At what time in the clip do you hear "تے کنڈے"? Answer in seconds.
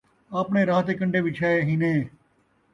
0.85-1.19